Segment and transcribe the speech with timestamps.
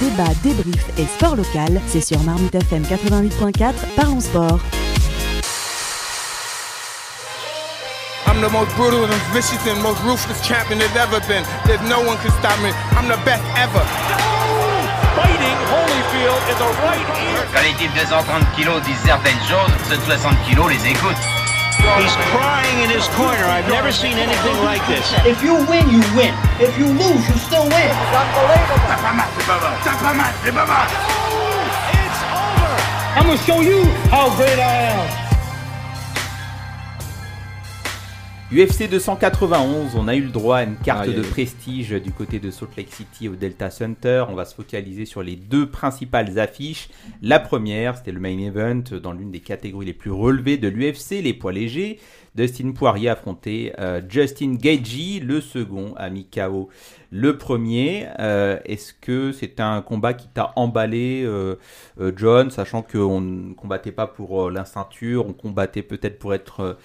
[0.00, 4.60] débat, débrief et sport local, c'est sur Marmite FM 88.4, parlons sport.
[8.26, 11.44] I'm the most brutal and vicious and most ruthless champion there's ever been.
[11.64, 12.70] There's no one can stop me.
[12.92, 13.80] I'm the best ever.
[15.16, 17.46] Fighting Holyfield in the right ear.
[17.54, 21.45] Quand les types de 130 kilos disent certaines choses, ceux de 60 kilos les écoutent.
[21.78, 23.44] He's crying in his corner.
[23.44, 25.12] I've never seen anything like this.
[25.24, 26.34] If you win, you win.
[26.60, 27.92] If you lose, you still win.
[28.88, 29.72] T'as pas mal, c'est pas mal.
[29.84, 30.86] T'as pas mal, c'est pas mal.
[31.92, 32.76] It's over.
[33.16, 35.25] I'm gonna show you how great I am.
[38.52, 42.52] UFC 291, on a eu le droit à une carte de prestige du côté de
[42.52, 44.24] Salt Lake City au Delta Center.
[44.28, 46.88] On va se focaliser sur les deux principales affiches.
[47.22, 51.22] La première, c'était le main event dans l'une des catégories les plus relevées de l'UFC,
[51.22, 51.98] les poids légers.
[52.36, 56.68] Dustin Poirier affrontait euh, Justin Gaethje, le second a mis KO
[57.10, 58.06] le premier.
[58.18, 61.56] Euh, Est-ce que c'est un combat qui t'a emballé, euh,
[62.16, 66.76] John, sachant qu'on ne combattait pas pour euh, la ceinture, on combattait peut-être pour être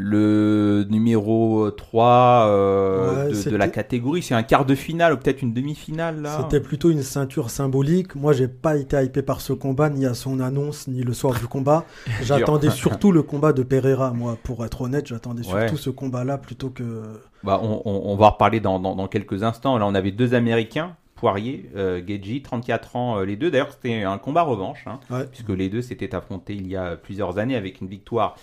[0.00, 4.22] le numéro 3 euh, Ouais, de- la catégorie.
[4.22, 8.14] C'est un quart de finale ou peut-être une demi-finale C'était plutôt une ceinture symbolique.
[8.14, 11.36] Moi, j'ai pas été hypé par ce combat, ni à son annonce, ni le soir
[11.38, 11.84] du combat.
[12.22, 15.08] J'attendais surtout le combat de Pereira, moi, pour être honnête.
[15.08, 15.62] J'attendais Ouais.
[15.66, 17.02] surtout ce combat-là plutôt que.
[17.42, 19.78] Bah, on, on- on va en reparler dans, dans- dans quelques instants.
[19.78, 23.50] Là, on avait deux Américains, Poirier, euh, Gaethje, 34 ans euh, les deux.
[23.50, 25.24] D'ailleurs, c'était un combat revanche, hein, Ouais.
[25.28, 28.36] puisque les deux s'étaient affrontés il y a plusieurs années avec une victoire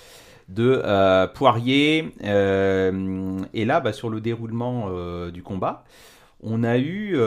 [0.49, 2.11] de euh, Poirier.
[2.23, 5.83] Euh, et là, bah, sur le déroulement euh, du combat,
[6.43, 7.17] on a eu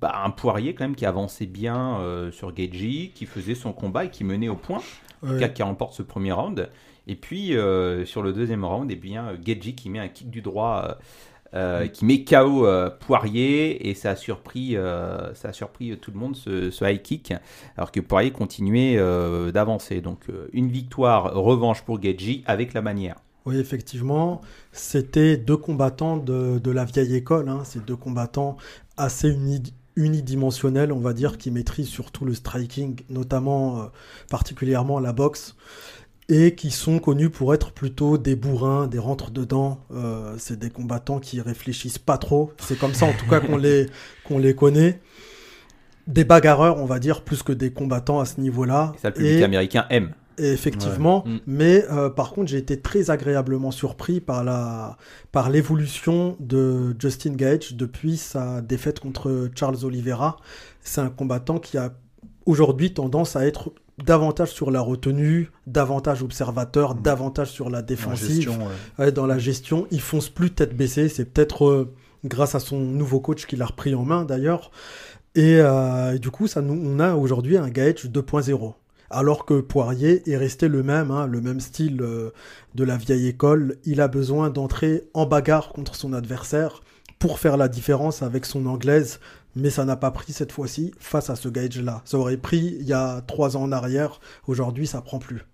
[0.00, 2.00] bah, un Poirier quand même qui avançait bien
[2.32, 4.80] sur Gaethje, qui faisait son combat et qui menait au point.
[5.20, 5.52] Ouais.
[5.52, 6.68] qui remporte ce premier round.
[7.06, 7.54] Et puis,
[8.06, 10.98] sur le deuxième round, eh bien, Gedji qui met un kick du droit,
[11.54, 15.96] euh, euh, qui met KO euh, Poirier, et ça a surpris, euh, ça a surpris
[15.98, 17.32] tout le monde, ce, ce high kick,
[17.76, 18.96] alors que Poirier continuait
[19.52, 20.00] d'avancer.
[20.00, 23.16] Donc, une victoire revanche pour Gedji avec la manière.
[23.46, 24.42] Oui, effectivement,
[24.72, 27.48] c'était deux combattants de, de la vieille école.
[27.48, 27.62] Hein.
[27.64, 28.56] C'est deux combattants
[28.98, 33.90] assez uni- unidimensionnels, on va dire, qui maîtrisent surtout le striking, notamment
[34.30, 35.56] particulièrement la boxe,
[36.28, 39.80] et qui sont connus pour être plutôt des bourrins, des rentres-dedans.
[39.94, 42.52] Euh, c'est des combattants qui réfléchissent pas trop.
[42.58, 43.86] C'est comme ça, en tout cas, qu'on les,
[44.24, 45.00] qu'on les connaît.
[46.06, 48.92] Des bagarreurs, on va dire, plus que des combattants à ce niveau-là.
[48.96, 50.12] Et ça, le public Et- américain aime.
[50.38, 51.32] et effectivement, Ouais.
[51.32, 51.40] Mm.
[51.46, 54.96] mais euh, par contre, j'ai été très agréablement surpris par la
[55.32, 60.36] par l'évolution de Justin Gage depuis sa défaite contre Charles Oliveira.
[60.82, 61.92] C'est un combattant qui a
[62.46, 63.72] aujourd'hui tendance à être
[64.04, 69.04] davantage sur la retenue, davantage observateur, davantage sur la En défensive, gestion, ouais.
[69.04, 69.86] Ouais, dans la gestion.
[69.90, 71.08] Il fonce plus tête baissée.
[71.08, 71.94] C'est peut-être euh,
[72.24, 74.70] grâce à son nouveau coach qu'il a repris en main d'ailleurs.
[75.34, 78.74] Et, euh, et du coup, ça nous, on a aujourd'hui un Gaethje 2.0.
[79.10, 82.30] Alors que Poirier est resté le même, hein, le même style euh,
[82.74, 83.76] de la vieille école.
[83.84, 86.82] Il a besoin d'entrer en bagarre contre son adversaire
[87.18, 89.20] pour faire la différence avec son anglaise.
[89.56, 92.02] Mais ça n'a pas pris cette fois-ci face à ce Gaethje-là.
[92.04, 94.20] Ça aurait pris il y a trois ans en arrière.
[94.46, 95.44] Aujourd'hui, ça prend plus.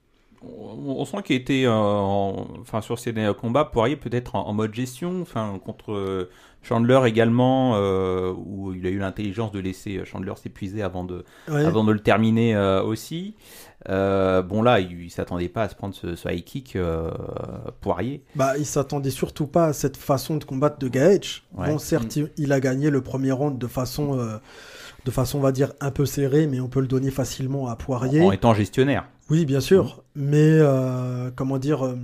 [0.43, 4.47] On, on sent qu'il était, euh, en- enfin sur ces derniers combats, Poirier peut-être en,
[4.47, 6.29] en mode gestion, enfin contre euh,
[6.63, 11.65] Chandler également, euh, où il a eu l'intelligence de laisser Chandler s'épuiser avant de, Ouais.
[11.65, 13.35] avant de le terminer euh, aussi.
[13.91, 17.11] Euh, bon là, il, il s'attendait pas à se prendre ce, ce high kick euh,
[17.81, 18.23] Poirier.
[18.35, 21.43] Bah, il s'attendait surtout pas à cette façon de combattre de Gaethje.
[21.55, 21.69] Ouais.
[21.69, 24.39] Bon, certes, il- il a gagné le premier round de façon, euh,
[25.05, 27.77] de façon, on va dire, un peu serrée, mais on peut le donner facilement à
[27.77, 28.23] Poirier.
[28.23, 29.07] En étant gestionnaire.
[29.31, 31.95] Oui, bien sûr, mais euh, comment dire,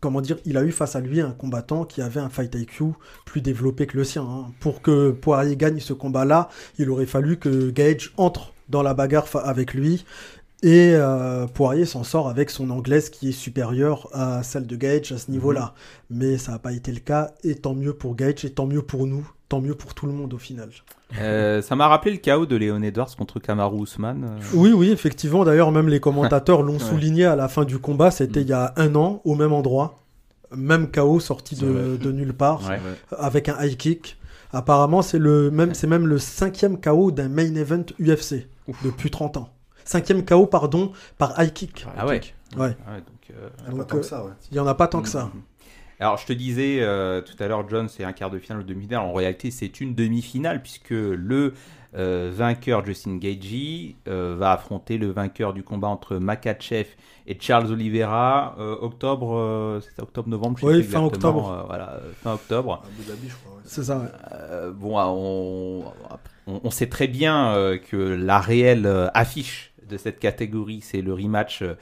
[0.00, 2.84] comment dire, il a eu face à lui un combattant qui avait un fight IQ
[3.26, 4.22] plus développé que le sien.
[4.22, 4.46] hein.
[4.60, 9.26] Pour que Poirier gagne ce combat-là, il aurait fallu que Gage entre dans la bagarre
[9.44, 10.04] avec lui.
[10.62, 15.10] Et euh, Poirier s'en sort avec son anglaise qui est supérieure à celle de Gage
[15.12, 15.72] à ce niveau-là.
[16.10, 18.82] Mais ça n'a pas été le cas, et tant mieux pour Gage, et tant mieux
[18.82, 20.68] pour nous, tant mieux pour tout le monde au final.
[21.18, 24.22] Euh, ça m'a rappelé le chaos de Léon Edwards contre Kamaru Usman.
[24.24, 24.38] euh.
[24.54, 25.44] Oui, oui, effectivement.
[25.44, 26.78] D'ailleurs, même les commentateurs l'ont Ouais.
[26.78, 28.10] souligné à la fin du combat.
[28.10, 30.02] C'était il y a un an, au même endroit.
[30.54, 32.78] Même KO sorti de, nulle part, Ouais.
[33.16, 34.18] avec un high kick.
[34.52, 38.46] Apparemment, c'est le même, c'est même le cinquième KO d'un main event UFC
[38.84, 39.48] depuis 30 ans.
[39.90, 41.84] Cinquième KO, pardon, par high kick.
[41.96, 42.20] Ah ouais.
[42.56, 42.76] Ouais.
[42.86, 44.32] Ah ouais, donc, euh, euh, ouais.
[44.52, 45.24] Il y en a pas tant que ça.
[45.24, 45.42] Mhm.
[45.98, 48.62] Alors, je te disais euh, tout à l'heure, John, c'est un quart de finale ou
[48.62, 49.00] demi-finale.
[49.00, 51.54] En réalité, c'est une demi-finale puisque le
[51.96, 56.86] euh, vainqueur Justin Gagey euh, va affronter le vainqueur du combat entre Makachev
[57.26, 61.50] et Charles Oliveira euh, octobre, euh, octobre-novembre, Oui, fin octobre.
[61.50, 62.84] euh, voilà, euh, fin octobre.
[63.64, 64.06] C'est ça, ouais.
[64.32, 65.84] Euh, bon, on,
[66.46, 71.02] on, on sait très bien euh, que la réelle euh, affiche de cette catégorie, c'est
[71.02, 71.74] le rematch euh,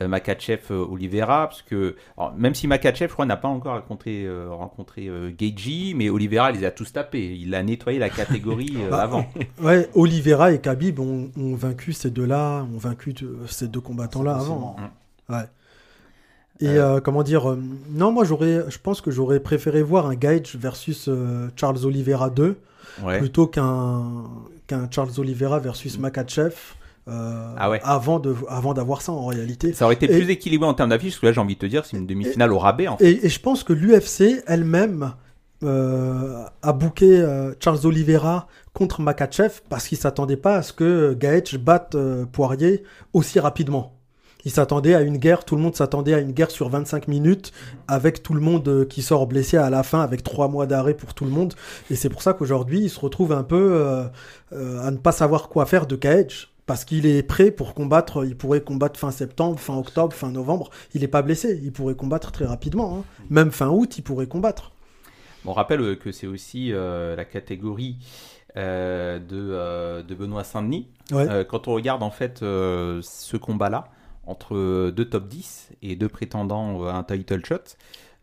[0.00, 4.48] euh, Makachev-Oliveira, parce que alors, même si Makachev, je crois, n'a pas encore rencontré, euh,
[4.50, 7.36] rencontré Gaethje, mais Oliveira les a tous tapés.
[7.36, 9.26] Il a nettoyé la catégorie Bah, avant.
[9.60, 13.14] Ouais, Oliveira et Khabib ont, ont vaincu ces deux-là, ont vaincu
[13.48, 14.76] ces deux combattants-là avant.
[15.28, 15.44] Ouais.
[16.60, 17.58] Et euh, comment dire euh,
[17.90, 21.10] Non, moi j'aurais, je pense que j'aurais préféré voir un Gaethje versus
[21.56, 22.56] Charles Oliveira 2
[23.04, 23.18] Ouais.
[23.18, 24.24] plutôt qu'un
[24.66, 26.54] qu'un Charles Oliveira versus Makachev.
[27.08, 27.80] Euh, Ah ouais.
[27.84, 29.72] Avant de, avant d'avoir ça en réalité.
[29.72, 31.60] Ça aurait été Et- plus équilibré en termes d'affiche, parce que là, j'ai envie de
[31.60, 32.88] te dire, c'est une demi-finale au rabais.
[32.88, 33.10] En fait.
[33.10, 35.12] Et, et je pense que l'UFC elle-même
[35.62, 41.14] euh, a booké euh, Charles Oliveira contre Makachev parce qu'il s'attendait pas à ce que
[41.14, 41.96] Gaethje batte
[42.32, 42.82] Poirier
[43.14, 43.92] aussi rapidement.
[44.44, 47.52] Il s'attendait à une guerre, tout le monde s'attendait à une guerre sur 25 minutes
[47.88, 51.14] avec tout le monde qui sort blessé à la fin avec trois mois d'arrêt pour
[51.14, 51.54] tout le monde.
[51.90, 53.80] Et c'est pour ça qu'aujourd'hui il se retrouve un peu
[54.52, 56.48] à ne pas savoir quoi faire de Gaethje.
[56.66, 60.70] Parce qu'il est prêt pour combattre, il pourrait combattre fin septembre, fin octobre, fin novembre.
[60.94, 62.98] Il n'est pas blessé, il pourrait combattre très rapidement.
[62.98, 63.04] hein.
[63.30, 64.72] Même fin août, il pourrait combattre.
[65.44, 67.98] On rappelle euh, que c'est aussi euh, la catégorie
[68.56, 70.88] euh, de, euh, de Benoît Saint-Denis.
[71.12, 71.46] Ouais.
[71.48, 73.84] Quand on regarde en fait ce combat-là,
[74.26, 77.76] entre deux top 10 et deux prétendants à un title shot,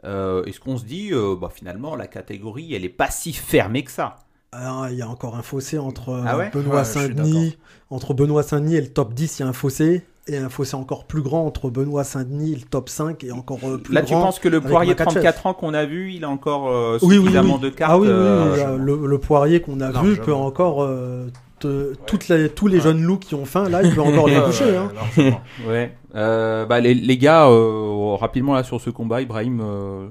[0.04, 4.18] est-ce qu'on se dit, bah, finalement, la catégorie, elle est pas si fermée que ça?
[4.56, 7.58] Alors, il y a encore un fossé entre euh, Ah ouais Benoît Ouais, suis Saint-Denis,
[7.90, 10.04] entre Benoît Saint-Denis et le top 10, il y a un fossé.
[10.28, 13.60] Et un fossé encore plus grand entre Benoît Saint-Denis et le top 5 et encore
[13.66, 14.08] euh, plus Là, grand.
[14.08, 15.16] tu penses que le Poirier Makhachev.
[15.16, 17.60] 34 ans qu'on a vu, il a encore euh, oui, oui, suffisamment oui.
[17.62, 20.34] de cartes Ah oui, oui, oui, euh, euh, le, le poirier qu'on a vu peut
[20.34, 20.82] encore.
[20.84, 21.28] euh,
[21.60, 24.38] te- toutes les, tous les jeunes loups qui ont faim, là, il peut encore les
[24.38, 24.64] Ouais, toucher.
[24.66, 25.40] ouais, hein.
[25.68, 25.94] Ouais.
[26.16, 30.08] Euh, bah, les, les gars, euh, rapidement là sur ce combat, Ibrahim, euh,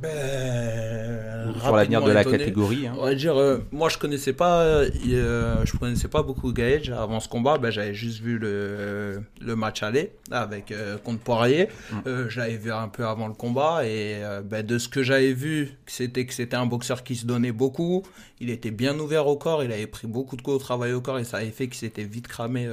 [0.00, 2.38] Ben, sur l'avenir de la étonné.
[2.38, 2.86] catégorie.
[2.86, 2.94] hein.
[2.98, 6.90] On va dire, euh, moi je connaissais pas, euh, euh, je connaissais pas beaucoup Gaethje
[6.90, 7.58] avant ce combat.
[7.58, 11.68] Ben, j'avais juste vu le, le match aller avec euh, contre Poirier.
[11.92, 12.28] Mm.
[12.28, 15.70] Je l'avais vu un peu avant le combat et ben, de ce que j'avais vu,
[15.86, 18.02] c'était que c'était un boxeur qui se donnait beaucoup.
[18.40, 21.00] Il était bien ouvert au corps, il avait pris beaucoup de coups au travail au
[21.00, 22.68] corps et ça avait fait qu'il s'était vite cramé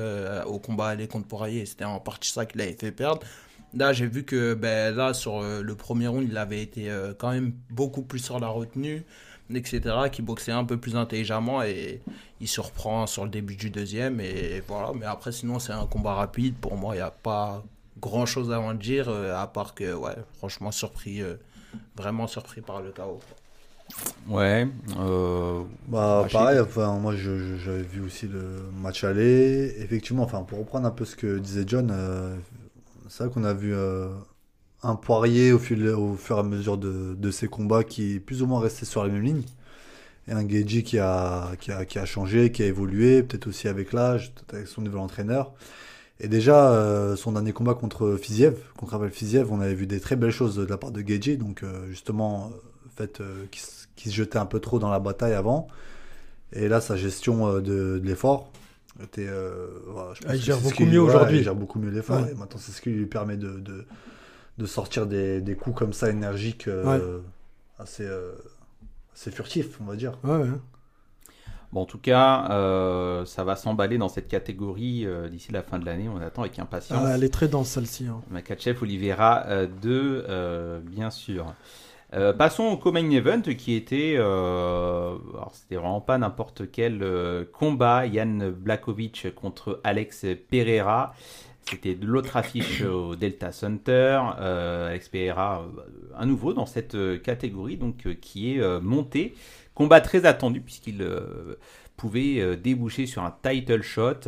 [0.45, 1.65] au combat aller contre Poirier.
[1.65, 3.21] C'était en partie ça qui l'avait fait perdre.
[3.73, 7.13] Là, j'ai vu que ben, là, sur euh, le premier round, il avait été euh,
[7.17, 9.03] quand même beaucoup plus sur la retenue,
[9.53, 12.03] etc., qui boxait un peu plus intelligemment et
[12.39, 14.19] il se reprend sur le début du deuxième.
[14.21, 16.55] Et voilà, mais après, sinon, c'est un combat rapide.
[16.57, 17.63] Pour moi, il n'y a pas
[17.99, 21.35] grand chose à en dire, euh, à part que, ouais, franchement, surpris, euh,
[21.95, 23.19] vraiment surpris par le chaos.
[24.27, 24.67] Ouais.
[24.97, 29.73] euh, Bah pareil, enfin moi j'avais vu aussi le match aller.
[29.79, 32.35] Effectivement, enfin pour reprendre un peu ce que disait John, euh,
[33.09, 34.09] c'est vrai qu'on a vu euh,
[34.81, 38.47] un Poirier au, fur et à mesure de, de ses combats qui est plus ou
[38.47, 39.43] moins resté sur la même ligne.
[40.27, 43.67] Et un Geji qui a, qui, a, qui a changé, qui a évolué, peut-être aussi
[43.67, 45.53] avec l'âge, avec son nouvel entraîneur.
[46.19, 49.99] Et déjà, euh, son dernier combat contre Fiziev, contre Ravel Fiziev, on avait vu des
[49.99, 51.37] très belles choses de la part de Geji.
[51.37, 52.51] Donc euh, justement,
[52.95, 53.21] fait
[53.95, 55.67] qu'il se jetait un peu trop dans la bataille avant.
[56.53, 58.51] Et là, sa gestion de l'effort
[59.01, 59.27] était.
[59.27, 61.37] euh, voilà, je pense Ah, il gère beaucoup qui- mieux voilà, aujourd'hui.
[61.39, 62.21] Il gère beaucoup mieux l'effort.
[62.21, 62.31] Ouais.
[62.31, 63.85] Et maintenant, c'est ce qui lui permet de, de,
[64.57, 67.19] de sortir des, des coups comme ça énergiques, euh,
[67.79, 68.33] assez, euh,
[69.15, 70.17] assez furtifs, on va dire.
[70.23, 70.47] Ouais, ouais.
[71.71, 75.79] Bon, en tout cas, euh, ça va s'emballer dans cette catégorie euh, d'ici la fin
[75.79, 76.07] de l'année.
[76.07, 77.03] On attend avec impatience.
[77.03, 78.05] Ah, elle est très dense celle-ci.
[78.05, 78.21] hein.
[78.29, 79.47] Makachev, Oliveira
[79.81, 81.55] 2, bien sûr.
[82.15, 87.43] Euh, passons au co-main event qui était, euh, alors c'était vraiment pas n'importe quel euh,
[87.51, 91.15] combat, Yann Blakovic contre Alex Pereira.
[91.67, 94.21] C'était de l'autre affiche au Delta Center.
[94.37, 95.65] Alex Pereira,
[96.15, 99.33] à nouveau dans cette catégorie, donc qui est monté.
[99.73, 101.07] Combat très attendu puisqu'il
[101.97, 104.27] pouvait déboucher sur un title shot.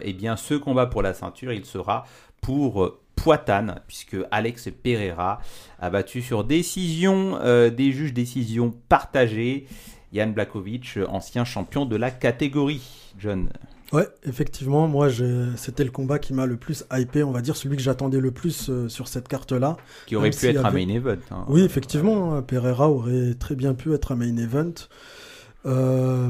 [0.00, 2.04] Et bien, ce combat pour la ceinture, il sera
[2.40, 5.40] pour Poitane, puisque Alex Pereira
[5.78, 9.68] a battu sur décision euh, des juges, décision partagée.
[10.12, 12.82] Yann Blakovic, ancien champion de la catégorie.
[13.20, 13.48] John.
[13.92, 15.08] Ouais, effectivement, moi
[15.56, 18.32] c'était le combat qui m'a le plus hypé, on va dire, celui que j'attendais le
[18.32, 19.76] plus euh, sur cette carte-là.
[20.06, 21.16] Qui aurait pu être un main event.
[21.30, 21.44] hein.
[21.48, 24.72] Oui, effectivement, hein, Pereira aurait très bien pu être un main event.
[25.64, 26.28] Euh,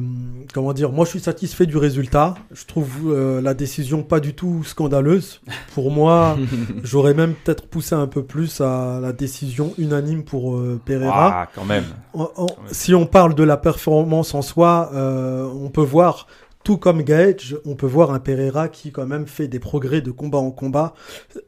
[0.53, 2.35] comment dire, moi je suis satisfait du résultat.
[2.53, 5.41] Je trouve euh, la décision pas du tout scandaleuse.
[5.75, 6.37] Pour moi,
[6.83, 11.43] j'aurais même peut-être poussé un peu plus à la décision unanime pour euh, Pereira.
[11.45, 11.85] Ah, quand même.
[12.12, 16.27] En- en- si on parle de la performance en soi, euh, on peut voir
[16.64, 20.11] tout comme Gaethje, on peut voir un Pereira qui quand même fait des progrès de
[20.11, 20.95] combat en combat.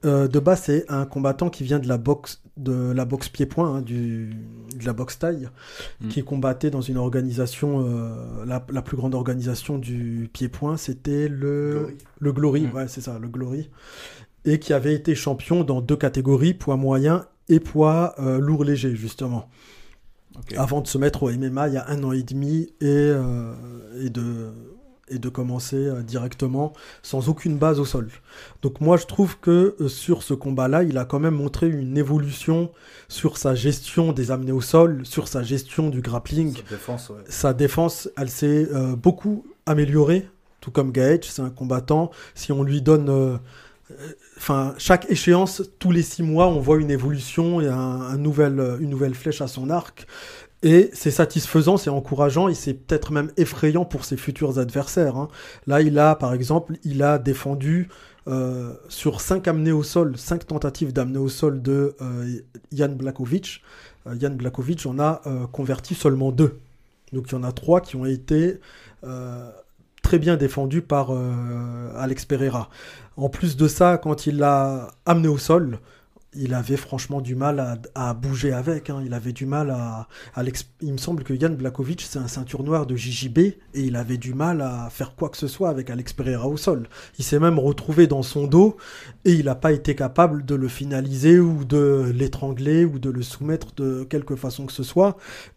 [0.04, 3.76] Euh, de base, c'est un combattant qui vient de la boxe de la boxe pied-point,
[3.76, 4.30] hein, du
[4.78, 5.48] de la boxe taille,
[6.00, 6.08] Mm.
[6.08, 11.70] qui combattait dans une organisation, euh, la, la plus grande organisation du pied-point, c'était le
[11.72, 11.94] Glory.
[12.20, 12.76] le Glory, Mm.
[12.76, 13.70] ouais, c'est ça, le Glory,
[14.44, 18.94] et qui avait été champion dans deux catégories, poids moyen et poids euh, lourd léger,
[18.94, 19.48] justement
[20.56, 23.52] avant de se mettre au MMA il y a un an et demi et, euh,
[24.04, 24.50] et, de,
[25.14, 28.08] et de commencer euh, directement sans aucune base au sol.
[28.62, 31.96] Donc moi je trouve que euh, sur ce combat-là, il a quand même montré une
[31.96, 32.70] évolution
[33.08, 36.54] sur sa gestion des amenés au sol, sur sa gestion du grappling.
[36.54, 37.22] Sa défense, ouais.
[37.28, 40.28] Sa défense, elle s'est euh, beaucoup améliorée,
[40.60, 42.10] tout comme Gaethje, c'est un combattant.
[42.34, 43.36] Si on lui donne, euh,
[44.36, 48.78] enfin, chaque échéance, tous les six mois, on voit une évolution et un, un nouvel,
[48.80, 50.06] une nouvelle flèche à son arc.
[50.64, 55.16] Et c'est satisfaisant, c'est encourageant et c'est peut-être même effrayant pour ses futurs adversaires.
[55.16, 55.28] hein.
[55.66, 57.90] Là, il a, par exemple, il a défendu
[58.28, 62.40] euh, sur cinq amenés au sol, cinq tentatives d'amener au sol de euh,
[62.72, 63.62] Jan Blakovic.
[64.06, 65.20] Euh, Jan Blakovic en a
[65.52, 66.58] converti seulement deux.
[67.12, 68.58] Donc il y en a trois qui ont été
[70.02, 71.12] très bien défendus par
[71.96, 72.70] Alex Pereira.
[73.18, 75.78] En plus de ça, quand il l'a amené au sol,
[76.36, 78.90] il avait franchement du mal à, bouger avec.
[78.90, 79.02] hein.
[79.04, 80.08] Il avait du mal à,
[80.80, 84.16] Il me semble que Yann Blakovic, c'est un ceinture noire de JJB et il avait
[84.16, 86.88] du mal à faire quoi que ce soit avec Alex Pereira au sol.
[87.18, 88.76] Il s'est même retrouvé dans son dos
[89.24, 93.22] et il n'a pas été capable de le finaliser ou de l'étrangler ou de le
[93.22, 95.16] soumettre de quelque façon que ce soit.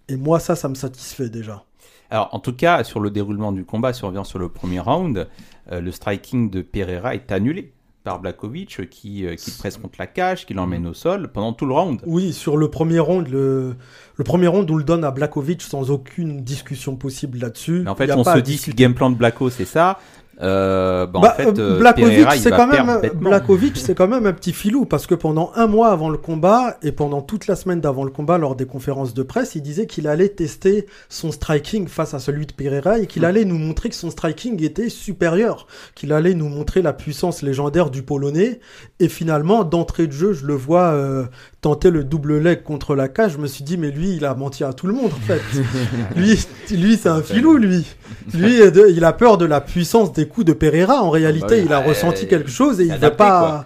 [0.10, 1.64] Et moi, ça, ça me satisfait déjà.
[2.10, 5.28] Alors, en tout cas, sur le déroulement du combat, revient sur le premier round,
[5.72, 7.74] euh, le striking de Pereira est annulé
[8.08, 11.52] par Blakovic, euh, qui, euh, qui presse contre la cage, qui l'emmène au sol pendant
[11.52, 12.00] tout le round.
[12.06, 13.76] Oui, sur le premier round, le,
[14.16, 17.84] le premier round, on le donne à Blakovic sans aucune discussion possible là-dessus.
[17.86, 20.00] En fait, on se dit si le game plan de Blacko, c'est ça.
[20.42, 23.02] Euh, bah, Bah, en fait, euh, euh, Blakovic, c'est quand même.
[23.16, 26.78] Blakovic, c'est quand même un petit filou parce que pendant un mois avant le combat
[26.84, 29.88] et pendant toute la semaine d'avant le combat, lors des conférences de presse, il disait
[29.88, 33.26] qu'il allait tester son striking face à celui de Pereira et qu'il Mm.
[33.26, 37.90] allait nous montrer que son striking était supérieur, qu'il allait nous montrer la puissance légendaire
[37.90, 38.60] du Polonais.
[39.00, 41.26] Et finalement, d'entrée de jeu, je le vois euh,
[41.62, 43.34] tenter le double leg contre la cage.
[43.34, 45.42] Je me suis dit, mais lui, il a menti à tout le monde en fait.
[46.16, 46.38] lui,
[46.72, 47.86] lui, c'est un filou, lui.
[48.34, 51.02] Lui, il a peur de la puissance des coups de Pereira.
[51.02, 51.64] En réalité, bah oui.
[51.66, 53.40] il a ressenti quelque chose et il veut pas.
[53.40, 53.66] quoi.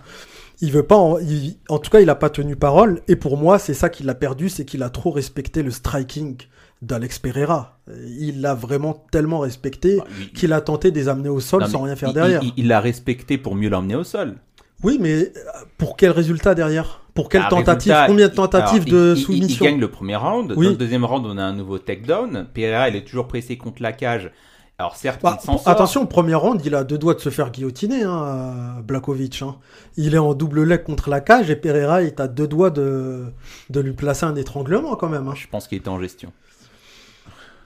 [0.61, 0.95] Il veut pas.
[0.95, 3.01] En, il- en tout cas, il a pas tenu parole.
[3.07, 6.37] Et pour moi, c'est ça qu'il a perdu, c'est qu'il a trop respecté le striking
[6.81, 7.79] d'Alex Pereira.
[8.19, 11.67] Il l'a vraiment tellement respecté Bah, qu'il a tenté de les amener au sol Non,
[11.67, 12.41] sans rien faire il- derrière.
[12.57, 14.35] Il l'a respecté pour mieux l'emmener au sol.
[14.83, 15.31] Oui, mais
[15.77, 17.01] pour quel résultat derrière?
[17.13, 17.91] Pour quelle Ah, tentative?
[17.91, 19.65] résultat, Combien de tentatives alors, de il- soumission?
[19.65, 20.53] Il gagne le premier round.
[20.57, 20.65] Oui.
[20.65, 22.47] Dans le deuxième round, on a un nouveau takedown.
[22.53, 24.31] Pereira, il est toujours pressé contre la cage.
[24.81, 28.01] Alors certes, Bah, il attention, premier round, il a deux doigts de se faire guillotiner,
[28.03, 29.43] hein, Blakovic.
[29.43, 29.57] hein.
[29.95, 33.25] Il est en double leg contre la cage et Pereira est à deux doigts de,
[33.69, 35.27] de lui placer un étranglement quand même.
[35.27, 35.33] hein.
[35.35, 36.33] Je pense qu'il était en gestion.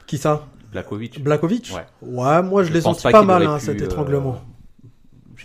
[0.08, 0.46] Qui ça?
[0.74, 1.24] Blakovic.
[1.24, 1.72] Blakovic?
[1.74, 1.86] Ouais.
[2.02, 4.42] Ouais, moi je, Je l'ai senti pas mal hein, pu, cet euh, étranglement.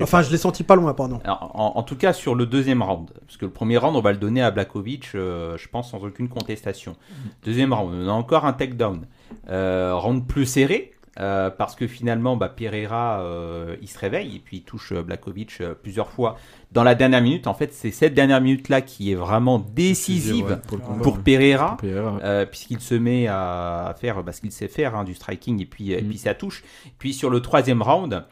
[0.01, 0.23] Enfin, pas.
[0.25, 1.21] je l'ai senti pas loin, pardon.
[1.23, 4.01] Alors, en, en tout cas, sur le deuxième round, parce que le premier round, on
[4.01, 6.97] va le donner à Blakovic, euh, je pense, sans aucune contestation.
[7.45, 9.07] Deuxième round, on a encore un takedown.
[9.51, 14.39] Euh, round plus serré, euh, parce que finalement, bah, Pereira, euh, il se réveille et
[14.39, 16.37] puis il touche euh, Blakovic plusieurs fois
[16.73, 17.47] dans la dernière minute.
[17.47, 21.03] En fait, c'est cette dernière minute-là qui est vraiment décisive ouais, pour combat.
[21.23, 21.77] Pereira.
[21.77, 22.21] Pour Pereira, ouais.
[22.25, 25.67] Euh, puisqu'il se met à faire bah, ce qu'il sait faire, hein, du striking et
[25.67, 26.09] puis, et Mm.
[26.09, 26.65] puis ça touche.
[26.99, 28.25] Puis sur le troisième round,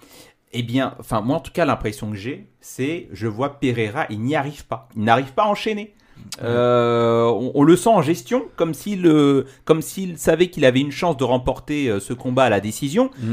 [0.53, 4.21] eh bien, enfin moi en tout cas l'impression que j'ai, c'est je vois Pereira, il
[4.23, 5.95] n'y arrive pas, il n'arrive pas à enchaîner.
[6.43, 9.11] Euh, on, on le sent en gestion, comme s'il,
[9.65, 13.11] comme s'il savait qu'il avait une chance de remporter euh, ce combat à la décision.
[13.19, 13.33] Mm.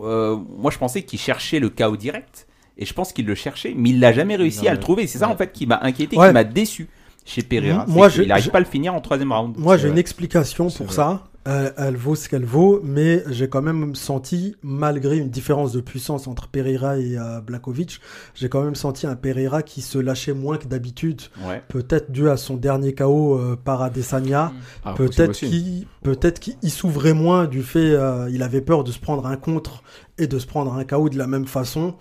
[0.00, 2.46] Euh, moi, je pensais qu'il cherchait le chaos direct,
[2.78, 5.06] et je pense qu'il le cherchait, mais il l'a jamais réussi Non, à le trouver.
[5.06, 6.28] C'est ça en fait qui m'a inquiété, Ouais.
[6.28, 6.88] qui m'a déçu
[7.26, 7.84] chez Pereira.
[7.86, 9.56] Moi, je- qu'il n'arrive pas à le finir en troisième round.
[9.58, 10.94] Moi, j'ai une explication pour vrai.
[10.94, 11.24] ça.
[11.44, 15.80] Elle, elle vaut ce qu'elle vaut, mais j'ai quand même senti, malgré une différence de
[15.80, 18.00] puissance entre Pereira et euh, Blakovic,
[18.34, 21.22] j'ai quand même senti un Pereira qui se lâchait moins que d'habitude.
[21.46, 21.62] Ouais.
[21.68, 24.52] Peut-être dû à son dernier KO euh, par Adesanya.
[24.84, 28.98] Ah, Peut-être qu'il peut-être qu'il s'ouvrait moins du fait, euh, il avait peur de se
[28.98, 29.82] prendre un contre
[30.18, 31.94] et de se prendre un KO de la même façon.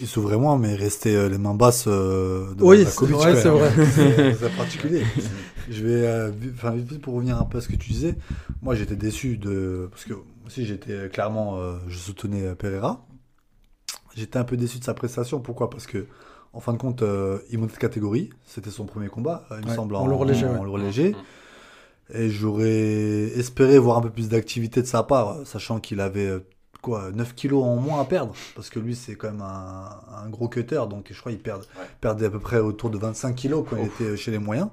[0.00, 3.48] Il s'ouvrait moins, mais il restait euh, les mains basses euh, devant Oui, Blakovic, c'est
[3.48, 3.70] vrai,
[4.40, 5.02] c'est particulier.
[5.70, 8.16] Je vais, euh, enfin, vite vite pour revenir un peu à ce que tu disais.
[8.60, 10.14] Moi, j'étais déçu de, parce que
[10.46, 13.06] aussi j'étais clairement, euh, je soutenais euh, Pereira.
[14.16, 15.40] J'étais un peu déçu de sa prestation.
[15.40, 15.70] Pourquoi?
[15.70, 16.06] Parce que,
[16.52, 18.30] en fin de compte, euh, il montait de catégorie.
[18.44, 21.14] C'était son premier combat, euh, il me semble, en lourd léger, en lourd léger.
[22.12, 26.40] Et j'aurais espéré voir un peu plus d'activité de sa part, sachant qu'il avait euh,
[26.82, 28.34] quoi, 9 kilos en moins à perdre.
[28.56, 30.82] Parce que lui, c'est quand même un, un gros cutter.
[30.90, 31.62] Donc je crois qu'il perd,
[32.00, 34.70] perdait à peu près autour de 25 kilos quand il était chez les moyens.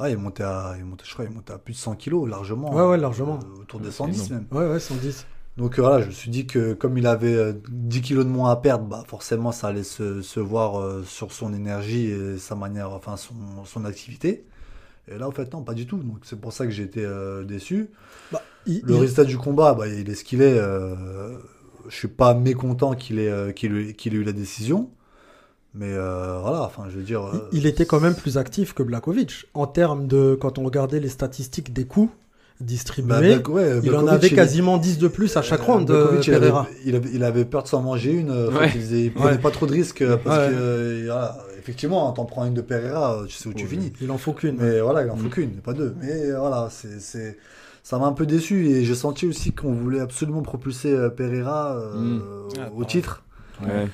[0.00, 2.28] Ah, il montait à, il montait, je crois, il montait à plus de 100 kilos
[2.28, 2.74] largement.
[2.74, 3.38] Ouais, ouais, largement.
[3.56, 4.46] Euh, autour des 110 même.
[4.50, 5.26] Ouais, ouais, 110.
[5.56, 8.30] Donc euh, voilà, je me suis dit que comme il avait euh, 10 kilos de
[8.30, 12.38] moins à perdre, bah forcément ça allait se, se voir euh, sur son énergie et
[12.38, 14.44] sa manière, enfin son, son activité.
[15.08, 15.98] Et là, en fait, non, pas du tout.
[15.98, 17.90] Donc c'est pour ça que j'ai été euh, déçu.
[18.32, 20.58] Bah, il- Le il- résultat du combat, bah, il est ce qu'il est.
[20.58, 21.36] euh,
[21.88, 24.90] je suis pas mécontent qu'il ait, euh, qu'il qu'il ait eu la décision.
[25.74, 27.24] Mais euh, voilà, enfin, je veux dire.
[27.24, 29.46] euh, Il était quand même plus actif que Blakovic.
[29.54, 30.36] En termes de.
[30.40, 32.12] Quand on regardait les statistiques des coups
[32.60, 35.86] distribués, bah, ouais, il en avait il- quasiment 10 de plus à chaque Euh, round,
[35.86, 36.66] Blakovic, il, avait, Pereira.
[36.84, 38.30] il, avait, il avait peur de s'en manger une.
[38.30, 38.66] Ouais.
[38.74, 39.38] il, faisait- il prenait Ouais.
[39.38, 40.48] pas trop de risques parce Ouais.
[40.50, 43.92] que euh, voilà, effectivement, hein, t'en prends une de Pereira, tu sais où tu finis.
[44.02, 44.56] Il en faut qu'une.
[44.58, 45.30] Mais voilà, il en faut Mm.
[45.30, 45.94] qu'une, pas deux.
[46.02, 47.38] Mais voilà, c'est,
[47.82, 51.96] ça m'a un peu déçu et j'ai senti aussi qu'on voulait absolument propulser Pereira euh,
[51.96, 52.22] Mm.
[52.58, 53.22] Ah, au titre.
[53.62, 53.86] Ouais.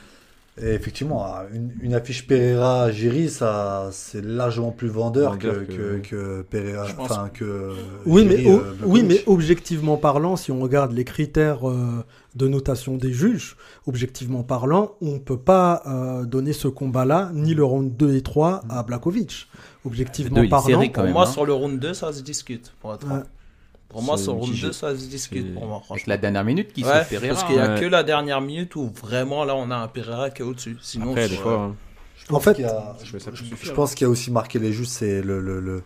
[0.59, 5.99] Et effectivement, une, une affiche Pereira Giri, ça, c'est largement plus vendeur, Vendeur que, que-
[5.99, 7.73] que, que Pereira, enfin que.
[8.07, 12.03] Oui, Giri, mais, euh, oui, mais objectivement parlant, si on regarde les critères euh,
[12.37, 17.53] de notation des juges, objectivement parlant, on ne peut pas euh, donner ce combat-là, ni
[17.53, 19.49] le round 2 et 3 à Blakovic.
[19.85, 21.31] Objectivement deux, parlant, quand Pour même, moi, hein.
[21.33, 22.73] sur le round 2, ça se discute.
[22.81, 23.17] Pour, être franc.
[23.17, 23.23] Ouais.
[23.89, 24.67] Pour moi, C'est sur mitigé.
[24.69, 25.47] 2, ça se discute.
[25.47, 27.35] C'est- Pour moi, Avec la dernière minute qui Ouais, se Pereira.
[27.35, 27.81] parce qu'il n'y a Ouais.
[27.81, 30.77] que la dernière minute où vraiment là on a un Pereira qui est au-dessus.
[30.83, 31.75] Sinon, Après, sur- des fois, hein,
[32.19, 32.97] Je pense En fait, qu'il y a-
[33.63, 35.83] je pense qu'il y a aussi marqué les juges, c'est le, le, le-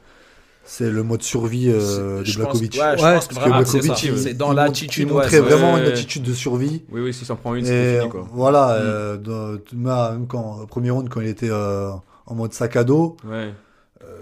[0.64, 2.72] c'est le mode survie euh, de je pense, Blakovic.
[2.74, 5.08] ouais, je Ouais, pense Parce que vraiment, c'est C'est dans il l'attitude.
[5.08, 5.80] Il montrait c'est- vraiment ouais.
[5.80, 6.82] une attitude de survie.
[6.90, 8.26] Oui, oui, s'il s'en prend une, fini, quoi.
[8.32, 8.80] voilà, Mm.
[8.80, 11.90] euh, dans- même quand, au premier round, quand il était euh,
[12.26, 13.52] en mode sac à dos, Ouais.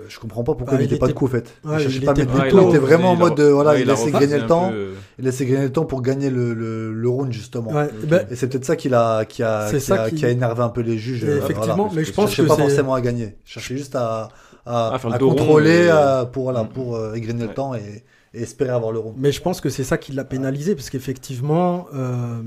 [0.09, 1.55] Je comprends pas pourquoi Bah, il n'était pas de coup, en fait.
[1.65, 3.11] Ouais, il cherchait il pas à était mettre des il coups, a il était vraiment
[3.13, 4.69] en mode, euh, voilà, ouais, il laissait gagner le temps.
[4.71, 7.71] peu, euh, Il laissait gagner le temps pour gagner le, le, le round, justement.
[7.73, 10.27] Ouais, ben, Et c'est peut-être ça qui a, qui a, qui ça a, qui- qui
[10.27, 11.25] a énervé un peu les juges.
[11.25, 11.93] Et euh, effectivement, voilà.
[11.95, 13.37] mais je pense cherchais que pas forcément à gagner.
[13.45, 14.29] Je cherchais juste à,
[14.67, 15.91] à, rond contrôler,
[16.33, 16.69] pour, voilà, Mm.
[16.69, 19.15] pour euh, égrener le temps et, et espérer avoir le round.
[19.19, 22.41] Mais je pense que c'est ça qui l'a pénalisé, parce qu'effectivement, euh,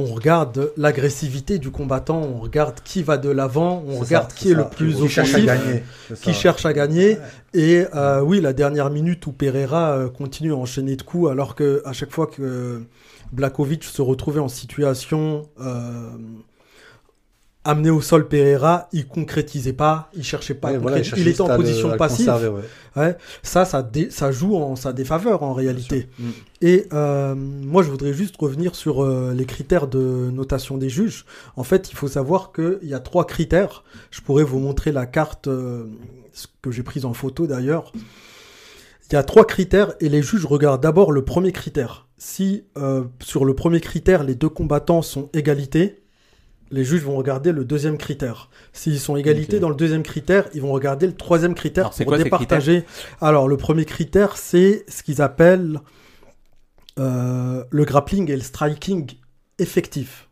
[0.00, 4.50] on regarde l'agressivité du combattant, on regarde qui va de l'avant, on regarde ça, qui
[4.50, 5.82] est le plus Qui cherche à offensif, gagner.
[6.22, 7.18] qui cherche à gagner.
[7.54, 11.54] Et euh, oui, la dernière minute où Pereira euh, continue à enchaîner de coups, alors
[11.54, 12.82] que à chaque fois que
[13.32, 16.10] Blakovic se retrouvait en situation euh,
[17.62, 21.54] amené au sol Pereira, il concrétisait pas, il cherchait pas, Ouais, voilà, il était en
[21.56, 22.28] position le passive.
[22.30, 22.62] ouais.
[22.96, 26.08] Ouais, ça, ça, dé- ça joue en sa défaveur en réalité.
[26.18, 26.28] Mm.
[26.62, 31.26] Et euh, moi, je voudrais juste revenir sur euh, les critères de notation des juges.
[31.56, 33.84] En fait, il faut savoir qu'il y a trois critères.
[34.10, 35.84] Je pourrais vous montrer la carte euh,
[36.62, 37.92] que j'ai prise en photo d'ailleurs.
[39.10, 42.06] Il y a trois critères et les juges regardent d'abord le premier critère.
[42.16, 45.99] Si euh, sur le premier critère, les deux combattants sont égalité,
[46.70, 48.48] les juges vont regarder le deuxième critère.
[48.72, 49.62] S'ils sont égalité Ok.
[49.62, 52.84] dans le deuxième critère, ils vont regarder le troisième critère Alors, pour quoi départager.
[53.20, 55.80] Alors, le premier critère, c'est ce qu'ils appellent
[56.98, 59.10] euh, le grappling et le striking
[59.58, 60.28] effectif.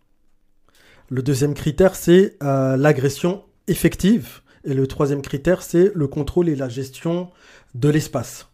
[1.11, 4.41] Le deuxième critère, c'est euh, l'agression effective.
[4.65, 7.31] Et le troisième critère, c'est le contrôle et la gestion
[7.75, 8.49] de l'espace.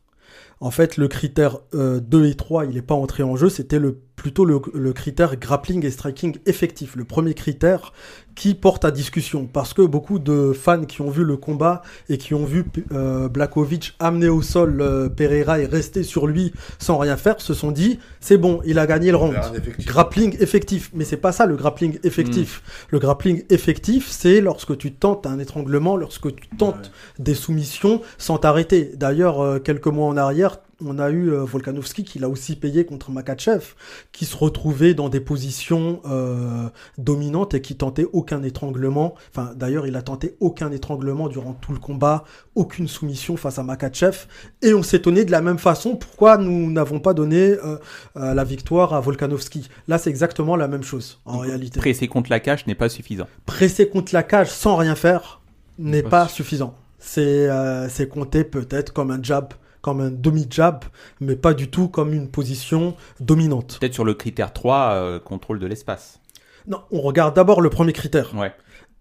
[0.60, 3.78] En fait, le critère euh, 2 et 3, il n'est pas entré en jeu, c'était
[3.78, 7.92] le, plutôt le, le critère grappling et striking effectif, le premier critère
[8.34, 9.44] qui porte à discussion.
[9.46, 13.28] Parce que beaucoup de fans qui ont vu le combat et qui ont vu euh,
[13.28, 17.70] Blakovic amener au sol euh, Pereira et rester sur lui sans rien faire, se sont
[17.70, 19.36] dit, c'est bon, il a gagné le round.
[19.80, 20.90] Grappling effectif.
[20.94, 22.62] Mais c'est pas ça le grappling effectif.
[22.88, 28.38] Le grappling effectif, c'est lorsque tu tentes un étranglement, lorsque tu tentes des soumissions sans
[28.38, 28.92] t'arrêter.
[28.96, 32.84] D'ailleurs, euh, quelques mois en arrière, on a eu euh, Volkanovski qui l'a aussi payé
[32.84, 33.74] contre Makachev,
[34.12, 39.14] qui se retrouvait dans des positions euh, dominantes et qui tentait aucun étranglement.
[39.30, 43.62] Enfin, d'ailleurs, il a tenté aucun étranglement durant tout le combat, aucune soumission face à
[43.62, 44.26] Makachev.
[44.62, 47.78] Et on s'étonnait de la même façon pourquoi nous n'avons pas donné euh,
[48.14, 49.68] la victoire à Volkanovski?
[49.88, 51.80] Là, c'est exactement la même chose en réalité.
[51.80, 53.26] Presser contre la cage n'est pas suffisant.
[53.46, 55.40] Presser contre la cage sans rien faire
[55.78, 56.74] n'est Pas pas suffisant.
[56.98, 57.48] C'est
[57.90, 59.52] c'est compté peut-être comme un jab,
[59.84, 60.82] comme un demi-jab,
[61.20, 63.76] mais pas du tout comme une position dominante.
[63.78, 66.20] Peut-être sur le critère 3, euh, contrôle de l'espace.
[66.66, 68.34] Non, on regarde d'abord le premier critère.
[68.34, 68.54] Ouais,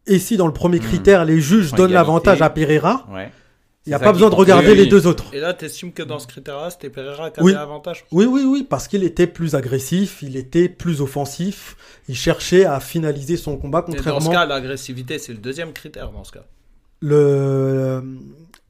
[0.08, 0.84] Et si dans le premier Hmm.
[0.84, 3.32] critère, les juges donnent l'avantage à Pereira, ouais.
[3.86, 5.24] il n'y a pas besoin de regarder Oui, les deux autres.
[5.34, 7.54] Et là, t'estimes que dans ce critère-là, c'était Pereira qui Oui.
[7.54, 11.78] avait l'avantage Oui, oui, oui, parce qu'il était plus agressif, il était plus offensif,
[12.10, 15.72] il cherchait à finaliser son combat, Et dans contrairement ce cas, l'agressivité, c'est le deuxième
[15.72, 16.44] critère dans ce cas.
[17.00, 18.04] le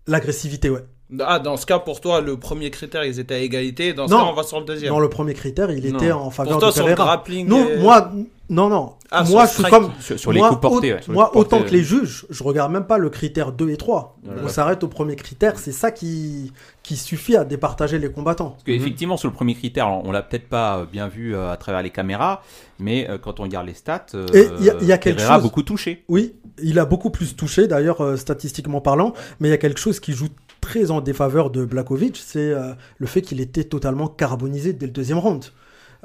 [0.08, 0.84] l'agressivité, ouais.
[1.20, 3.94] Ah, dans ce cas, pour toi, le premier critère, ils étaient à égalité.
[3.94, 4.20] Dans ce Non.
[4.20, 4.90] cas, on va sur le deuxième.
[4.92, 5.98] Dans le premier critère, il Non.
[6.00, 7.16] était en faveur Pour toi, de sur le Pereira.
[7.16, 7.48] grappling.
[7.48, 8.12] Non, et- moi,
[8.50, 8.94] non, non.
[9.12, 9.74] Ah, sur moi, le je suis strike.
[9.84, 9.92] comme.
[10.00, 11.00] Sur, sur les moi, coups portés, ouais.
[11.08, 13.78] Moi, coups portés, autant que les juges, je regarde même pas le critère 2 et
[13.78, 14.18] 3.
[14.26, 18.50] Ouais, On s'arrête au premier critère, c'est ça qui, qui suffit à départager les combattants.
[18.52, 21.52] Parce qu'effectivement, sur le premier critère, on, on l'a peut-être pas euh, bien vu euh,
[21.52, 22.42] à travers les caméras,
[22.80, 24.98] mais euh, quand on regarde les stats, euh, Et il y a- il y a
[24.98, 26.04] quelque Pereira a chose- beaucoup touché.
[26.10, 29.80] Oui, il a beaucoup plus touché, d'ailleurs, euh, statistiquement parlant, mais il y a quelque
[29.80, 30.28] chose qui joue
[30.64, 34.92] très en défaveur de Blakovic, c'est euh, le fait qu'il était totalement carbonisé dès le
[34.94, 35.44] deuxième round.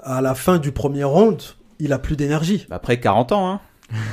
[0.02, 1.40] À la fin du premier round,
[1.78, 2.66] il a plus d'énergie.
[2.70, 3.60] Après 40 ans, hein.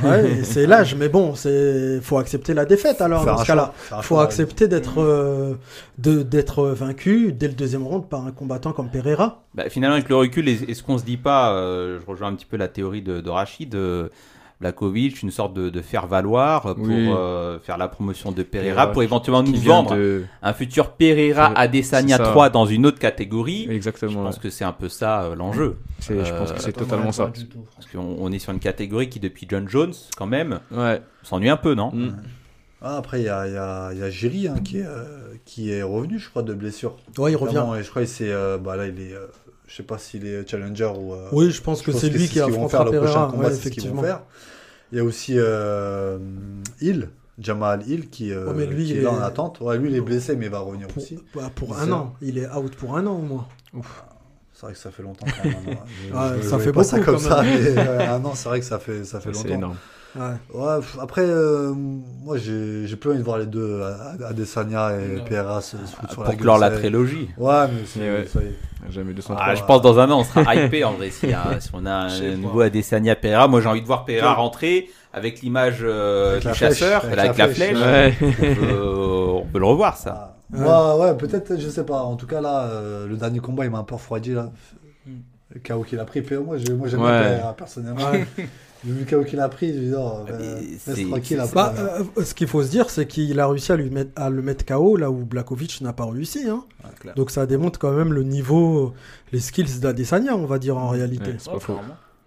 [0.06, 3.74] Ouais, c'est l'âge, mais bon, c'est faut accepter la défaite alors dans ce cas-là.
[4.04, 5.56] Faut accepter d'être euh,
[5.98, 9.44] de- d'être vaincu dès le deuxième round par un combattant comme Pereira.
[9.54, 12.36] Bah, finalement, avec le recul, est- est-ce qu'on se dit pas, euh, je rejoins un
[12.36, 14.08] petit peu la théorie de, de Rachid, euh,
[14.62, 17.10] Blakovic, une sorte de, de faire valoir pour Oui.
[17.10, 21.54] euh, faire la promotion de Pereira, Pereira, pour éventuellement nous vendre de- un futur Pereira
[21.72, 22.02] c'est ça.
[22.24, 23.66] 3 dans une autre catégorie.
[23.68, 24.24] Je Exactement.
[24.24, 25.78] pense que c'est un peu ça euh, l'enjeu.
[26.00, 27.32] Je pense que Euh, c'est totalement ça.
[27.76, 31.02] Parce qu'on on est sur une catégorie qui, depuis John Jones, quand même, Ouais.
[31.24, 32.16] s'ennuie un peu, non Mm.
[32.82, 35.34] Ah, après, il y a, y a, il y a Jiri hein, qui, est, euh,
[35.44, 36.98] qui est revenu, je crois, de blessure.
[37.18, 37.66] Ouais, il revient.
[37.80, 38.32] Et je crois que c'est.
[38.32, 39.14] euh, bah, là, il est.
[39.68, 41.14] je sais pas s'il est challenger ou.
[41.14, 43.28] euh, Oui, je pense que c'est lui qui affrontera le prochain Pereira.
[43.32, 44.02] combat, Ouais, c'est ce qu'ils vont effectivement.
[44.04, 44.22] faire.
[44.92, 46.18] Il y a aussi euh,
[46.82, 49.60] Hill, Jamal Hill, qui, euh, Ouais, mais lui, qui il est en attente.
[49.62, 51.20] Ouais, lui, il est blessé, mais il va revenir Pour, aussi.
[51.36, 53.48] bah, pour C'est un an, il est out pour un an au moins.
[54.54, 55.56] C'est vrai que ça fait longtemps quand même.
[55.68, 55.76] hein.
[56.08, 58.48] Je- Ouais, je ça voyais fait pas ça comme ça, mais euh, un an, c'est
[58.48, 59.56] vrai que ça fait, ça fait C'est longtemps.
[59.56, 59.76] énorme.
[60.16, 60.22] Ouais.
[60.54, 64.92] Ouais, pff, après, euh, moi, j'ai j'ai plus envie de voir les deux, Ad- Adesanya
[64.98, 65.24] et Non.
[65.26, 67.30] Pereira se, foutre sur la Pour clore la trilogie.
[67.38, 68.26] Ouais, mais c'est- Et ouais.
[68.28, 68.92] ça y est.
[68.92, 71.10] Jamais 200 Ah, je pense dans un an, on sera hypé en vrai.
[71.10, 74.30] Si, hein, si on a un nouveau Adesanya Pereira, moi j'ai envie de voir Pereira
[74.32, 74.36] Ouais.
[74.36, 77.78] rentrer avec l'image euh, du la flèche, chasseur, avec avec, la la flèche.
[77.78, 78.22] flèche.
[78.22, 78.36] Ouais.
[78.52, 78.86] On, peut,
[79.42, 80.36] on peut le revoir ça.
[80.58, 82.02] Ah, ouais, peut-être, je sais pas.
[82.04, 84.52] En tout cas, là, euh, le dernier combat, il m'a un peu refroidi, là.
[85.54, 87.30] Le KO qu'il a pris, moi, j'ai- moi j'aime bien Ouais.
[87.36, 88.12] Pereira, personnellement.
[88.86, 90.26] J'ai vu le KO qu'il a pris, je lui dis, oh,
[90.80, 91.56] c'est- laisse tranquille après.
[91.56, 91.74] Bah,
[92.18, 94.42] euh, ce qu'il faut se dire, c'est qu'il a réussi à, lui mettre, à le
[94.44, 96.48] mettre KO là où Blakovic n'a pas réussi.
[96.48, 96.64] hein.
[97.16, 98.94] Donc ça démontre quand même le niveau,
[99.32, 101.32] les skills d'Adesanya, on va dire en réalité.
[101.32, 101.80] Ouais, c'est pas faux.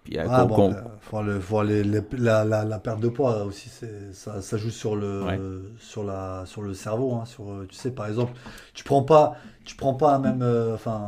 [0.03, 3.09] Puis, euh, Ah, qu'on- bon, faut le- faut les- les- la, la, la perte de
[3.09, 3.69] poids aussi,
[4.11, 5.39] ça, ça joue sur le, Ouais.
[5.79, 7.13] sur la, sur le cerveau.
[7.15, 8.33] hein, sur, tu sais, par exemple,
[8.73, 9.35] tu prends pas,
[9.69, 11.07] tu prends pas même, euh, enfin,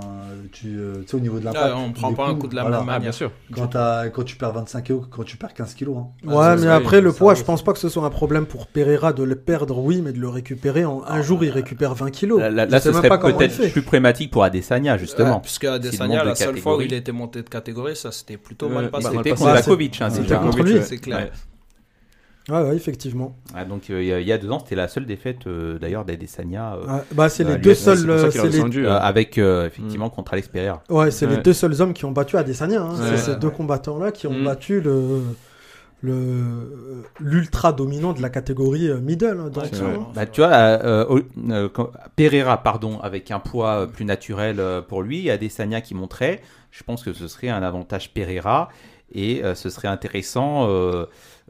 [0.52, 1.74] tu, euh, tu sais, au niveau de l'impact.
[1.76, 2.82] Ah, on prend pas un coup de la voilà.
[2.82, 3.32] même Ah, bien sûr.
[3.52, 5.88] Quand, tu perds 25 kg, quand tu perds 15 kg.
[5.98, 6.08] Hein.
[6.24, 8.68] Ouais, ça, mais après le poids, je pense pas que ce soit un problème pour
[8.68, 12.12] Pereira de le perdre, oui, mais de le récupérer en un jour, il récupère 20
[12.12, 12.40] kilos.
[12.40, 15.38] là, ce serait peut-être plus problématique pour Adesanya justement.
[15.38, 18.70] Ouais, puisque Adesanya, la seule fois où il était monté de catégorie, ça s'était plutôt
[18.70, 19.08] mal passé.
[19.12, 20.78] C'était contre Ouais, Blakovic, c'est- c'était c'était un- contre lui.
[20.84, 21.32] C'est clair.
[22.50, 22.62] Ouais.
[22.62, 23.36] Ouais, effectivement.
[23.54, 25.46] Ah, donc euh, il y a- il y a deux ans, c'était la seule défaite
[25.48, 28.10] euh, d'ailleurs d'Adesanya euh, Ouais, bah, c'est Bah, les deux seuls.
[28.10, 30.82] Euh, les- euh, avec euh, effectivement contre Alex Pereira.
[30.90, 32.82] Ouais, c'est les deux seuls hommes qui ont battu Adesanya.
[32.82, 32.90] Hein.
[32.92, 33.06] Ouais.
[33.12, 33.38] c'est ces Ouais.
[33.38, 34.44] deux combattants-là qui ont Mm.
[34.46, 35.22] battu le
[36.04, 40.08] le l'ultra dominant de la catégorie euh, middle hein, dans Ouais, hein.
[40.16, 41.70] Bah, tu vois, euh, euh, euh,
[42.16, 46.42] Pereira, pardon, avec un poids euh, plus naturel euh, pour lui, et Adesanya qui montrait,
[46.72, 48.70] je pense que ce serait un avantage Pereira
[49.14, 50.66] et euh, ce serait intéressant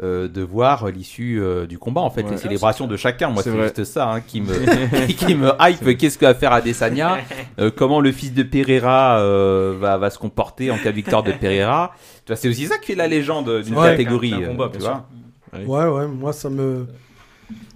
[0.04, 2.32] euh, de voir l'issue euh, du combat, en fait, Ouais.
[2.32, 3.30] les célébrations de chacun.
[3.30, 5.98] Moi, C'est juste ça hein, qui, me, qui me hype.
[5.98, 7.20] Qu'est-ce que va faire Adesanya
[7.60, 11.24] Euh, Comment le fils de Pereira euh, va, va se comporter en cas de victoire
[11.24, 11.94] de Pereira?
[12.34, 14.32] C'est aussi ça qui fait la légende d'une Ouais, catégorie.
[14.32, 15.08] d'un combat, tu vois.
[15.54, 15.86] Ouais.
[15.86, 16.88] Ouais, moi ça me.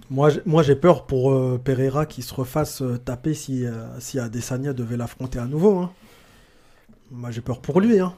[0.08, 3.72] Moi, j'ai- moi j'ai peur pour euh, Pereira qui se refasse euh, taper si, euh,
[3.98, 5.78] si Adesanya devait l'affronter à nouveau.
[5.80, 5.90] hein.
[7.10, 7.98] Moi j'ai peur pour lui.
[8.00, 8.14] Hein.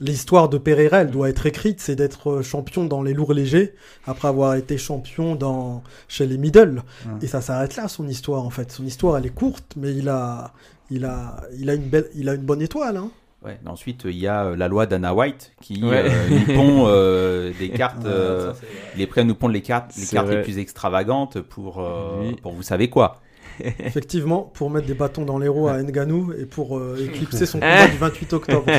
[0.00, 3.74] L'histoire de Pereira, elle doit être écrite, c'est d'être euh, champion dans les lourds légers
[4.06, 6.82] après avoir été champion dans chez les middle.
[7.06, 7.12] Ouais.
[7.22, 8.70] Et ça s'arrête là son histoire en fait.
[8.70, 10.52] Son histoire elle est courte, mais il a,
[10.90, 12.96] il a, il a une belle, il a une bonne étoile.
[12.96, 13.10] Hein.
[13.44, 16.02] Ouais, ensuite, il y a euh, la loi d'Anna White qui Ouais.
[16.06, 17.98] euh, nous pond euh, des cartes.
[18.04, 18.52] Ouais, euh,
[18.96, 22.18] il est prêt à nous pondre les cartes, les, cartes les plus extravagantes pour, euh,
[22.20, 22.36] Oui.
[22.42, 23.20] pour vous savez quoi.
[23.84, 27.58] Effectivement, pour mettre des bâtons dans les roues à Nganou et pour euh, éclipser son
[27.60, 28.64] combat du 28 octobre.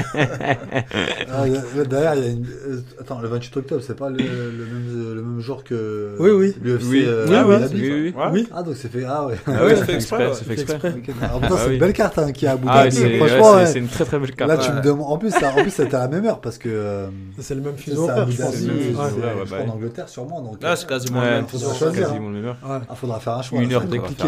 [1.32, 2.46] Ah, il a- D'ailleurs, il y a une.
[2.68, 4.24] euh, Attends, le 28 octobre, c'est pas le, le
[4.66, 6.56] même, le même jour que Oui, oui.
[6.62, 7.04] l'UFC Oui.
[7.06, 7.60] euh, Oui, à oui.
[7.60, 8.14] Dhabi, Oui, oui.
[8.18, 8.30] Ouais.
[8.32, 9.04] Oui, Ah, donc c'est fait.
[9.08, 9.36] Ah, ouais.
[9.48, 10.92] Ah ouais, fait exprès, c'est fait c'est exprès.
[10.94, 11.74] putain, Ah c'est oui.
[11.74, 12.96] une belle carte hein, qui est à Abu Ah, Dhabi.
[12.96, 13.66] c'est Franchement, ouais, ouais.
[13.68, 14.50] c'est- une très très belle carte.
[14.50, 14.76] Là, tu Ouais.
[14.78, 15.12] me demandes.
[15.12, 16.70] En plus, ça- en plus, c'était à la même heure parce que.
[16.70, 17.08] euh,
[17.40, 18.56] C'est le même c'est fuseau horaire, je pense.
[18.56, 19.66] Fuseau ouais, ouais.
[19.68, 20.58] en Angleterre, sûrement.
[20.62, 21.94] Là, c'est quasiment Ouais, le même faut fuseau se c'est horaire.
[21.94, 22.08] choisir.
[22.10, 22.58] quasiment le même heure.
[22.66, 22.78] Ouais.
[22.90, 23.62] Ah, faudra faire un choix.
[23.62, 24.26] Une heure compliqué.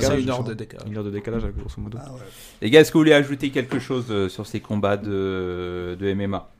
[0.00, 0.88] C'est une heure de décalage.
[0.88, 1.98] Une heure de décalage, grosso modo.
[2.00, 2.18] Ah, ouais.
[2.60, 6.14] Les gars, est-ce que vous voulez ajouter quelque chose euh, sur ces combats de, de
[6.14, 6.50] MMA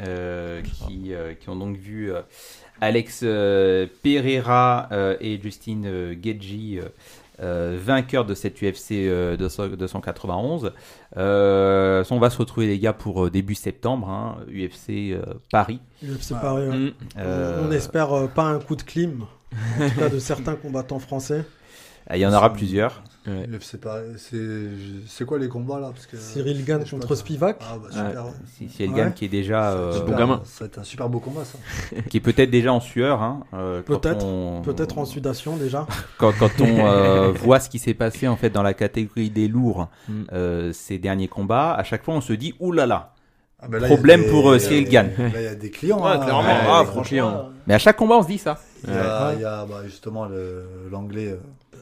[0.00, 2.20] euh, qui, euh, qui ont donc vu euh,
[2.80, 6.88] Alex euh, Pereira euh, et Justin euh, Gedji euh,
[7.40, 10.72] euh, vainqueur de cette UFC euh, 200 291.
[11.16, 15.80] Euh, on va se retrouver les gars pour euh, début septembre, hein, UFC euh, Paris.
[16.02, 16.76] UFC Paris, ouais.
[16.76, 16.92] Mm.
[17.18, 19.26] Euh, On espère euh, pas un coup de clim,
[19.80, 21.44] en tout cas de certains combattants français.
[22.12, 23.02] Il y en aura plusieurs.
[24.16, 24.38] C'est
[25.06, 27.16] c'est quoi les combats là Parce que, Cyril Gann contre pas.
[27.16, 27.56] Spivak.
[27.62, 28.24] Ah bah super.
[28.80, 29.12] Elgan Ouais.
[29.14, 30.42] qui est déjà, euh, super- gamin.
[30.60, 31.58] Être un super beau combat ça.
[32.10, 33.22] qui est peut-être déjà en sueur.
[33.22, 35.86] Hein, euh, quand Peut-être, on- peut-être en sudation déjà.
[36.18, 39.48] quand, quand on euh, voit ce qui s'est passé en fait dans la catégorie des
[39.48, 40.22] lourds Mm.
[40.32, 43.12] euh, ces derniers combats, à chaque fois on se dit oulala.
[43.60, 45.10] Ah, bah là, il y a Problème des- pour, euh, Cyril Gann.
[45.16, 46.04] Là il y a des clients.
[46.04, 46.18] Ouais, hein.
[46.18, 46.40] clairement.
[46.42, 47.02] Ouais, ah, les franchement.
[47.02, 47.48] clients.
[47.66, 48.58] Mais à chaque combat on se dit ça.
[48.86, 50.66] Il y a, il y a, bah, justement le-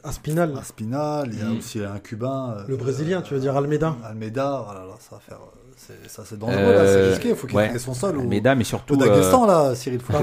[0.05, 1.57] euh, Aspinal, Aspinal, il y a Mm.
[1.57, 2.55] aussi un cubain.
[2.57, 3.95] euh, le brésilien, tu veux dire Almeida.
[4.03, 5.37] Almeida, voilà, là, ça va faire.
[5.37, 7.77] euh, c'est- Ça c'est dangereux Euh, là, c'est risqué, il faut qu'il ouais.
[7.79, 8.19] son sol.
[8.19, 10.17] Almeida, mais au surtout Daghestan là, Cyril, faut euh,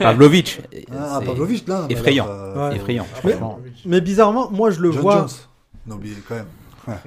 [0.00, 0.60] Pavlovic.
[0.92, 1.84] Ah, C'est Pavlovic, là.
[1.88, 2.24] mais effrayant.
[2.24, 2.76] alors, euh, Ouais.
[2.76, 3.06] Effrayant.
[3.24, 3.60] Mais, franchement.
[3.86, 5.28] mais bizarrement, moi je le John vois, Jones.
[5.86, 6.46] N'oubliez quand même.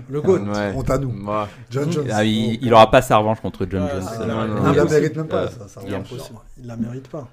[0.10, 0.40] le GOAT.
[0.42, 0.74] Ouais.
[0.76, 1.10] Honte à nous.
[1.10, 1.44] Ouais.
[1.72, 2.08] John Jones.
[2.12, 4.04] Ah, il, il aura pas sa revanche contre John Ouais, Jones.
[4.12, 5.38] Ah, non, non, il la mérite même pas.
[5.44, 5.98] Euh, ça, ça il.
[6.60, 7.28] Il la mérite pas.